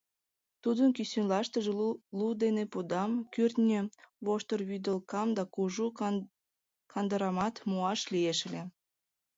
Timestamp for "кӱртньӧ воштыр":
3.33-4.59